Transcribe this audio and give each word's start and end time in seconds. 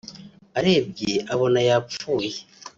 arebye 0.57 1.13
abona 1.33 1.59
yapfuye 1.69 2.31